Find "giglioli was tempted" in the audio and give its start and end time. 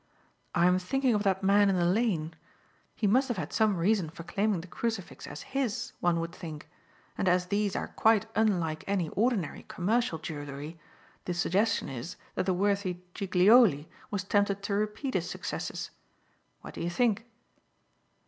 13.13-14.63